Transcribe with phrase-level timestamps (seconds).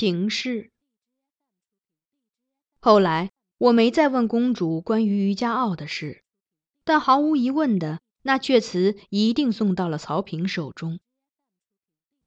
[0.00, 0.70] 情事。
[2.80, 6.24] 后来我没再问公主关于于家傲的事，
[6.84, 11.00] 但毫无疑问的，那阙词一定送到了曹平手中。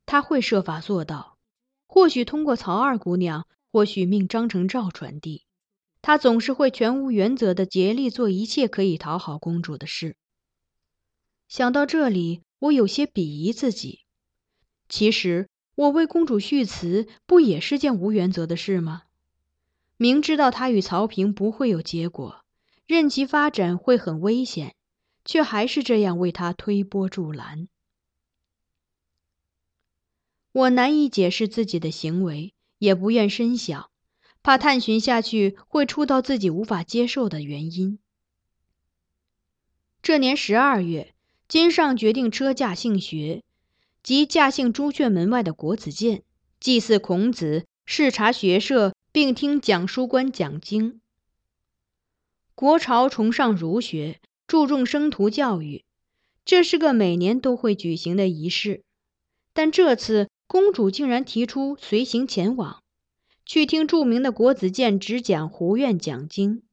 [0.06, 1.40] 他会设法做到，
[1.88, 5.48] 或许通过曹二姑娘，或许命张承照传递。
[6.04, 10.16] 他总是会全无原则的竭力做一切可以讨好公主的事。
[11.48, 14.02] 想到这里，我有些鄙夷自己。
[14.88, 15.50] 其实。
[15.76, 19.04] 我为公主续词，不也是件无原则的事吗？
[19.98, 22.44] 明知道他与曹平不会有结果，
[22.86, 24.76] 任其发展会很危险，
[25.26, 27.68] 却还是这样为他推波助澜。
[30.52, 33.90] 我难以解释自己的行为，也不愿深想，
[34.44, 37.98] 怕探寻下去会触到自己无法接受的原因。
[40.04, 41.16] 这年十二月，
[41.48, 43.42] 金上决定车驾幸学。
[44.04, 46.24] 即驾幸朱雀门外的国子监，
[46.60, 51.00] 祭祀孔子，视察学社，并听讲书官讲经。
[52.54, 55.86] 国朝崇尚儒学，注重生徒教育，
[56.44, 58.84] 这是个每年都会举行的仪式。
[59.54, 62.84] 但这次公主竟然提出随行前往，
[63.46, 66.64] 去听著名的国子监执讲胡院讲经。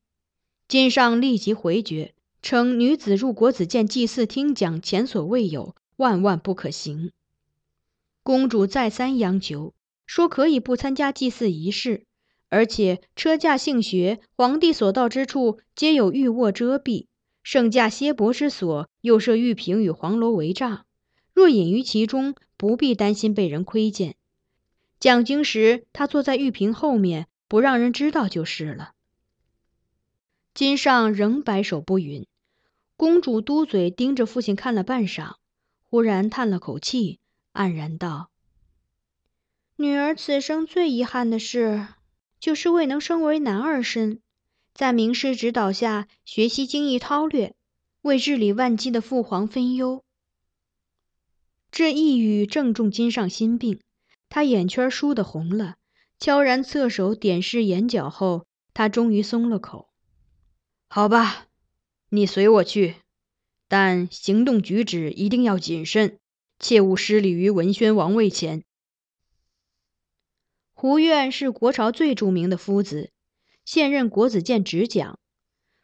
[0.67, 7.13] 金上立即回绝，称女子入国子监祭祀听讲前所未有，万万不可行。
[8.23, 9.75] 公主再三央求，
[10.07, 12.07] 说可以不参加祭祀仪式，
[12.49, 17.07] 而且车驾幸学，皇帝所到之处皆有玉卧遮蔽，
[17.43, 20.85] 圣驾歇泊之所又设玉屏与黄罗帷帐，
[21.33, 24.17] 若隐于其中，不必担心被人窥见。
[24.99, 28.93] 讲经时，他坐在玉屏后面，不让人知道就是了。
[30.53, 32.27] 金上仍摆手不允，
[32.99, 35.37] 公主嘟嘴盯着父亲看了半晌，
[35.89, 37.20] 忽然叹了口气。
[37.60, 38.31] 黯然道
[39.76, 41.88] ：“女儿此生最遗憾的事，
[42.38, 44.22] 就是未能生为男儿身，
[44.72, 47.54] 在名师指导下学习经义韬略，
[48.00, 50.03] 为治理万机的父皇分忧。”
[51.71, 53.78] 这一语正中金上心病，
[54.31, 55.77] 他眼圈倏地红了，
[56.19, 59.91] 悄然侧手点拭眼角后，他终于松了口
[60.88, 61.44] ：“好吧，
[62.09, 62.97] 你随我去，
[63.69, 66.16] 但行动举止一定要谨慎。”
[66.60, 68.62] 切勿失礼于文宣王位前。
[70.74, 73.10] 胡院是国朝最著名的夫子，
[73.65, 75.18] 现任国子监执讲，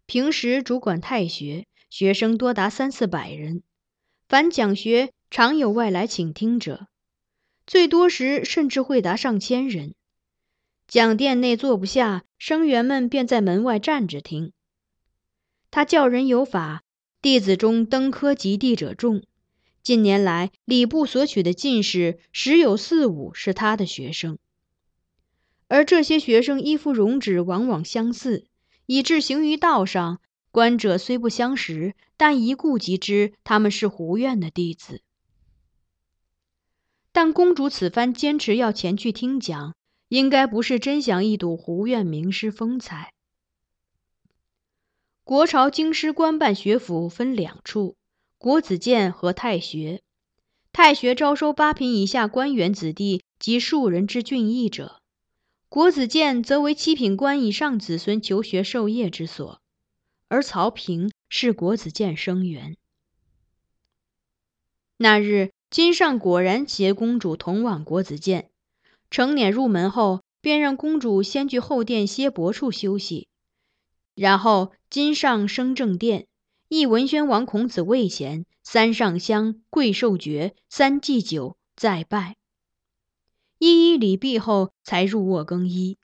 [0.04, 3.62] 平时主管太学，学生多达三四百人。
[4.28, 6.88] 凡讲学，常有外来请听者，
[7.66, 9.94] 最多时甚至会达上千人。
[10.86, 14.52] 讲殿内坐不下，生员们便在门外站着听。
[15.70, 16.82] 他教人有法，
[17.22, 19.24] 弟子中登科及第者众。
[19.86, 24.36] 近年来，礼部所取的进士十有四五是他的学生，
[25.68, 28.48] 而这些学生衣服容止往往相似，
[28.86, 35.02] 以致行于道上，观者虽不相识，但一顾即知他们是胡院的弟子。
[37.12, 39.76] 但公主此番坚持要前去听讲，
[40.08, 43.12] 应该不是真想一睹胡院名师风采。
[45.22, 47.94] 国朝京师官办学府分两处，
[48.38, 50.02] 国子监和太学。
[50.72, 55.00] 太学招收八品以下官员子弟及庶人之俊逸者，
[55.70, 59.60] 国子监则为七品官以上子孙求学授业之所。
[60.28, 62.76] 而曹平是国子监生员。
[64.98, 68.50] 那日，金上果然携公主同往国子监。
[69.10, 73.28] 成辇入门后，便让公主先去后殿歇泊处休息。
[74.14, 76.26] 然后，金上升正殿，
[76.68, 82.36] 一文宣王孔子位前，三上香，跪受爵，三祭酒，再拜，
[83.58, 85.96] 一一礼毕后，才入卧更衣。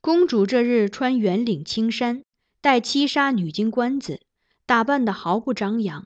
[0.00, 2.24] 公主这日穿圆领青衫，
[2.60, 4.20] 戴七纱女金冠子，
[4.66, 6.04] 打扮得毫不张扬。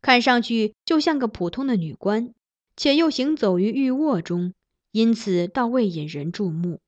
[0.00, 2.32] 看上去就像个普通的女官，
[2.76, 4.54] 且又行走于玉卧中，
[4.92, 6.80] 因此倒未引人注目。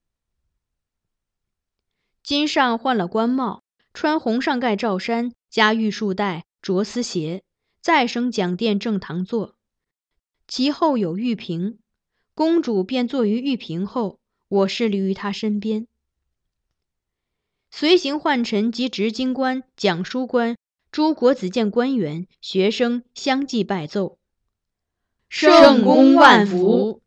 [2.22, 7.42] 金上换了官帽，穿红上盖罩衫，加玉束带，着丝鞋，
[7.80, 9.56] 再升讲殿正堂坐，
[10.48, 11.78] 其后有玉屏，
[12.34, 15.86] 公主便坐于玉屏后，我侍立于她身边。
[17.70, 20.56] 随行宦臣及执经官、讲书官。
[20.92, 24.18] 诸国子监官员、学生相继拜奏，
[25.28, 27.00] 圣公万福。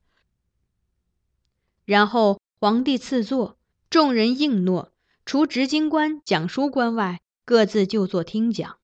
[1.84, 3.58] 然后皇帝赐座，
[3.90, 4.93] 众人应诺，
[5.26, 8.78] 除执经官、讲书官外，各自就坐听讲。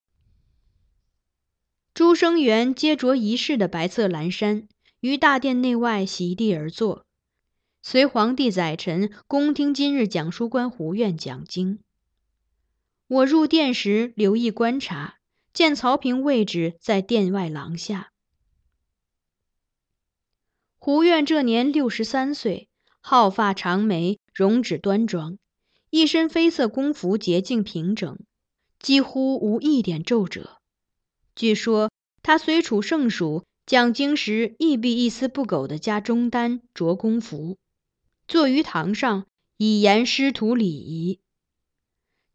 [1.93, 4.69] 诸生员皆着仪式的白色蓝衫，
[5.01, 7.05] 于大殿内外席地而坐，
[7.81, 11.79] 随皇帝载臣恭听今日讲书官胡院讲经。
[13.07, 15.15] 我入殿时留意观察，
[15.51, 18.11] 见曹平位置在殿外廊下。
[20.77, 22.69] 胡院这年六十三岁，
[23.03, 25.37] 皓发长眉，容止端庄，
[25.89, 28.19] 一身绯色宫服洁净平整，
[28.79, 30.57] 几乎无一点皱褶。
[31.35, 31.91] 据说
[32.21, 37.57] 他虽处盛蜀，讲经时亦必一丝不苟地加中单，着宫服，
[38.27, 39.25] 坐于堂上，
[39.57, 41.19] 以言师徒礼仪。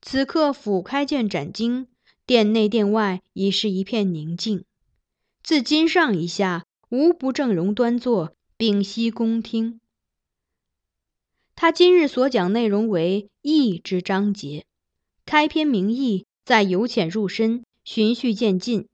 [0.03, 1.87] 此刻甫开剑斩经，
[2.27, 4.65] 殿内殿外已是一片宁静。
[5.43, 9.81] 自今上以下，无不正容端坐，屏息恭听。
[11.57, 14.67] 他今日所讲内容为义之章节，
[15.25, 18.89] 开篇明义，再由浅入深，循序渐进，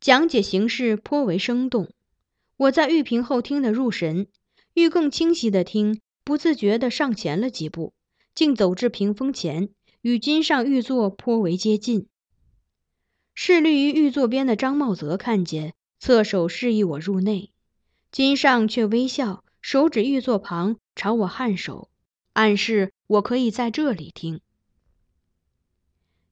[0.00, 1.90] 讲解形式颇为生动。
[2.56, 4.28] 我在玉屏后听得入神，
[4.72, 7.92] 欲更清晰的听，不自觉地上前了几步，
[8.34, 9.68] 竟走至屏风前。
[10.02, 12.06] 与金上玉座颇为接近。
[13.34, 17.50] 侍立于玉座边的张茂泽看见，侧手示意我入内。
[18.12, 21.90] 金上却微笑，手指玉座旁，朝我颔首，
[22.36, 24.42] 暗示我可以在这里听。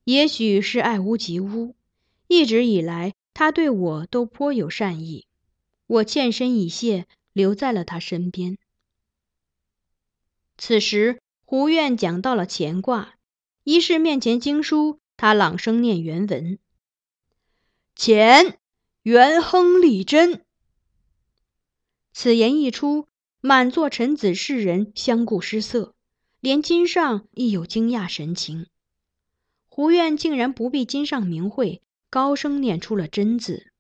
[0.05, 1.75] 也许是爱屋及乌，
[2.29, 5.27] 一直以来他对我都颇有善意。
[5.87, 8.59] 我欠身以谢，留在了他身边。
[10.59, 13.15] 此时胡院讲到了乾卦。
[13.63, 16.59] 一是面前经书，他朗声念原文
[17.97, 18.59] ：“乾，
[19.01, 20.45] 元亨利贞。”
[22.13, 23.09] 此言一出，
[23.41, 25.94] 满座臣子士人相顾失色，
[26.45, 28.67] 连金上亦有惊讶神情。
[29.67, 33.73] 胡院竟然不必金上明会，高声念出了“真”字。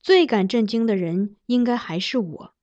[0.00, 2.54] 最感震惊的人，应该还是我。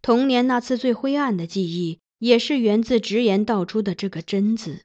[0.00, 4.82] 童年那次最灰暗的记忆，也是源自直言道出的这个“真”字。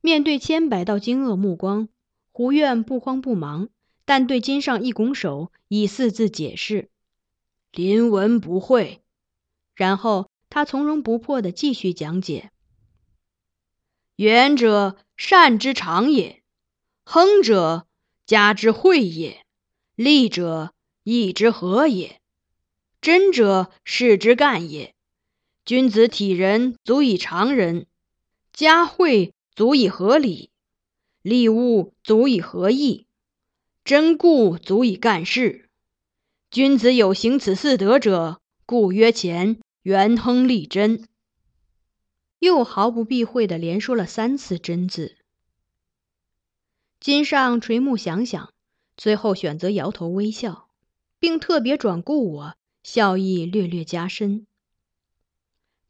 [0.00, 1.88] 面对千百道惊愕目光，
[2.30, 3.70] 胡院不慌不忙，
[4.04, 6.90] 但对金上一拱手，以四字解释
[7.74, 9.02] ：“临文不会。”
[9.74, 12.50] 然后他从容不迫地继续讲解
[14.16, 16.42] ：“远者，善之长也；
[17.04, 17.86] 亨者，
[18.26, 19.38] 家之惠也；
[19.94, 22.18] 利者，义之和也；
[23.00, 24.94] 贞者，事之干也。
[25.64, 27.86] 君子体仁，足以长人；
[28.52, 30.48] 家惠。”足以合理，
[31.20, 33.04] 利物足以合义，
[33.84, 35.68] 真故足以干事。
[36.50, 41.06] 君子有行此四德者，故曰乾元亨利贞。
[42.38, 45.16] 又毫不避讳地连说了三次“真”字。
[46.98, 48.52] 金上垂目想想，
[48.96, 50.68] 最后选择摇头微笑，
[51.18, 54.46] 并特别转顾我，笑意略略加深。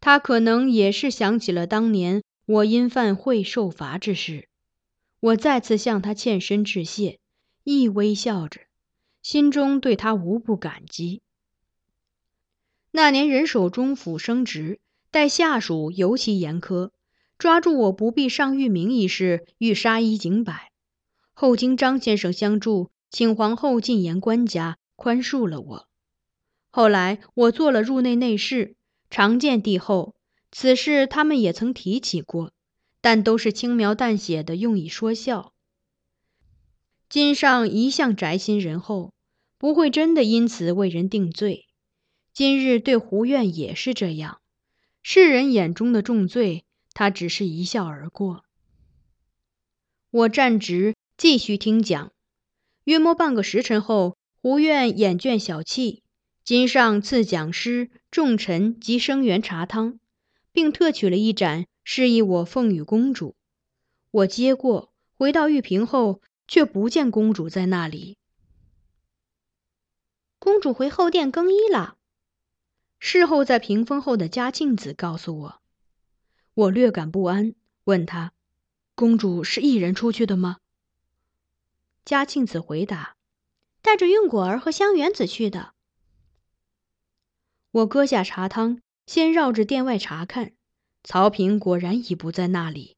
[0.00, 2.22] 他可能也是想起了当年。
[2.44, 4.48] 我因犯会受罚之事，
[5.20, 7.20] 我再次向他欠身致谢，
[7.62, 8.62] 亦微笑着，
[9.22, 11.22] 心中对他无不感激。
[12.94, 14.78] 那年人手中府升职，
[15.10, 16.90] 待下属尤其严苛，
[17.38, 20.70] 抓住我不必上谕明一事，欲杀一儆百。
[21.32, 25.88] 后经张先生相助，请皇后进言官家，宽恕了我。
[26.68, 28.76] 后来我做了入内内侍，
[29.08, 30.14] 常见帝后，
[30.50, 32.52] 此事他们也曾提起过，
[33.00, 35.54] 但都是轻描淡写的，用以说笑。
[37.08, 39.14] 金上一向宅心仁厚，
[39.56, 41.68] 不会真的因此为人定罪。
[42.32, 44.40] 今日对胡院也是这样，
[45.02, 48.44] 世人眼中的重罪，他只是一笑而过。
[50.10, 52.12] 我站直，继续听讲。
[52.84, 56.00] 约莫半个时辰后，胡院眼倦小憩，
[56.44, 59.98] 今上赐讲师、众臣及生员茶汤，
[60.52, 63.36] 并特取了一盏，示意我奉与公主。
[64.10, 66.20] 我接过，回到玉屏后。
[66.48, 68.18] 却不见公主在那里。
[70.38, 71.96] 公主回后殿更衣了。
[73.04, 75.60] 事后在屏风后的嘉庆子告诉我，
[76.54, 78.32] 我略感不安，问他
[78.94, 80.58] ：“公主是一人出去的吗？”
[82.06, 83.16] 嘉庆子回答
[83.82, 85.74] ：“带着运果儿和香园子去的。”
[87.72, 90.52] 我搁下茶汤，先绕着殿外查看，
[91.02, 92.96] 曹平果然已不在那里。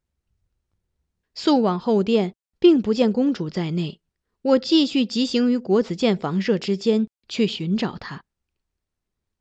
[1.34, 2.34] 速往后殿。
[2.60, 4.00] 并不见公主在内，
[4.40, 8.23] 我继续急行于国子监房舍之间去寻找她。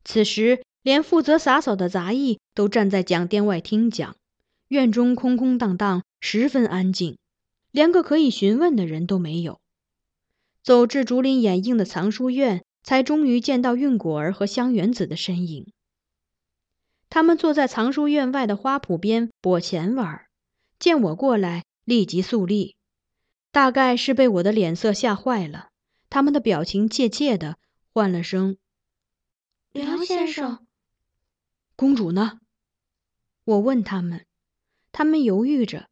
[0.04, 4.16] 此时，连负责洒扫的杂役都站在讲殿外听讲，
[4.68, 7.18] 院中空空荡荡，十分安静，
[7.72, 9.60] 连个可以询问的人都没有。
[10.62, 15.72] 走至竹林掩映的藏书院，才终于见到运果儿和香园子的身影。
[17.10, 20.26] 他们坐在藏书院外的花圃边拨钱玩，
[20.80, 22.76] 见我过来，立即肃立。
[23.52, 25.68] 大概是被我的脸色吓坏了，
[26.10, 27.58] 他们的表情怯怯的，
[27.94, 28.58] 唤了声
[29.74, 30.66] ：“梁先生。”
[31.76, 32.40] 公主呢？
[33.44, 34.26] 我问他们，
[34.92, 35.90] 他们犹豫着，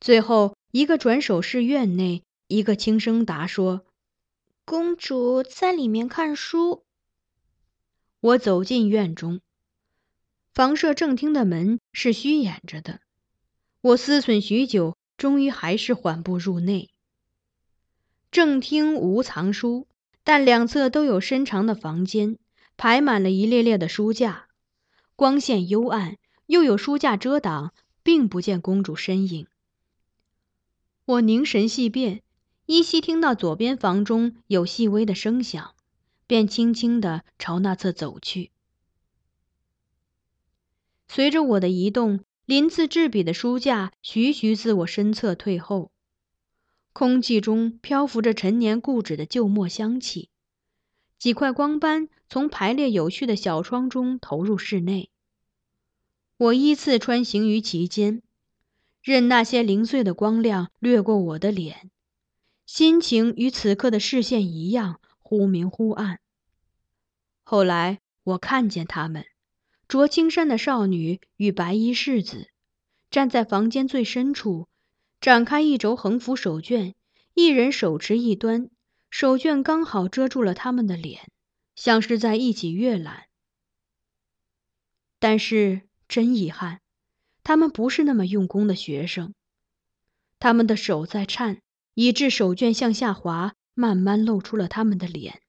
[0.00, 3.84] 最后一个转手是院内，一个轻声答说
[4.64, 6.84] ：“公主在里面看书。”
[8.20, 9.40] 我走进院中，
[10.54, 13.00] 房舍正厅的门是虚掩着的，
[13.80, 16.90] 我思忖许久，终于还是缓步入内。
[18.30, 19.86] 正厅无藏书，
[20.22, 22.38] 但两侧都有深长的房间，
[22.76, 24.48] 排满了一列列的书架，
[25.16, 26.16] 光线幽暗，
[26.46, 29.46] 又有书架遮挡，并不见公主身影。
[31.04, 32.22] 我凝神细辨，
[32.66, 35.74] 依稀听到左边房中有细微的声响，
[36.26, 38.50] 便轻轻地朝那侧走去。
[41.06, 45.92] 随着我的移动，鳞次栉比的书架徐徐自我身侧退后。
[46.92, 50.30] 空气中漂浮着陈年固执的旧墨香气，
[51.24, 55.08] 几块光斑从排列有序的小窗中投入室内。
[56.36, 58.20] 我依次穿行于其间，
[59.00, 61.90] 任那些零碎的光亮掠过我的脸，
[62.66, 66.20] 心情与此刻的视线一样，忽明忽暗。
[67.42, 69.24] 后来我看见他们，
[69.88, 72.50] 着青衫的少女与白衣世子，
[73.10, 74.68] 站在房间最深处。
[75.22, 76.92] 展开一轴横幅手绢，
[77.32, 78.68] 一人手持一端，
[79.16, 81.30] 手绢刚好遮住了他们的脸，
[81.76, 83.26] 像是在一起阅览。
[85.20, 86.80] 但是真遗憾，
[87.44, 89.32] 他们不是那么用功的学生，
[90.40, 91.62] 他们的手在颤，
[91.94, 95.42] 以致手绢向下滑，慢慢露出了他们的脸。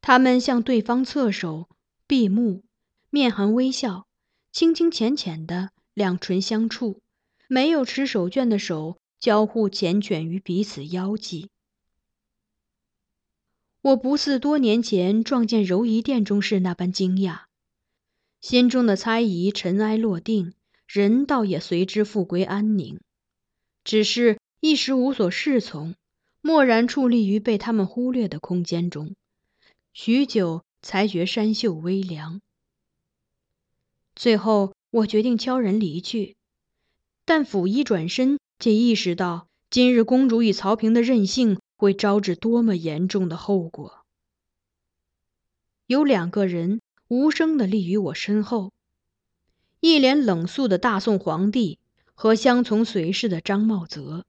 [0.00, 1.68] 他们向对方侧手，
[2.08, 2.64] 闭目，
[3.10, 4.08] 面含微笑，
[4.50, 7.00] 轻轻浅浅的，两唇相触。
[7.46, 11.50] 没有持手绢的手交互缱绻于彼此腰际。
[13.80, 17.42] 我不似多年前撞见柔仪殿中事那般惊讶，
[18.40, 20.52] 心中的猜疑尘埃落定，
[20.86, 22.98] 人倒也随之复归安宁，
[23.84, 25.94] 只是一时无所适从，
[26.40, 29.14] 默然矗立于被他们忽略的空间中，
[29.92, 32.40] 许久才觉山袖微凉。
[34.16, 36.34] 最后，我决定悄然离去。
[37.24, 44.04] 但甫一转身，却意识到今日公主与曹平的任性会招致多么严重的后果。
[45.86, 48.72] 有两个人无声地立于我身后，
[49.80, 51.78] 一脸冷肃的大宋皇帝
[52.14, 54.26] 和相从随侍的张茂泽。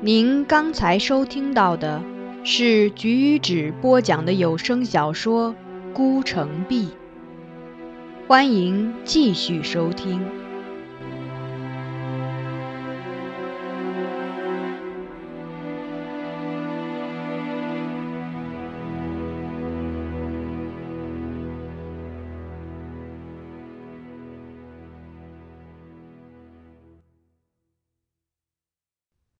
[0.00, 2.02] 您刚才收听到的。
[2.46, 5.54] 是菊与纸播讲的有声小说
[5.94, 6.88] 《孤城闭》。
[8.26, 10.43] 欢迎继续收听。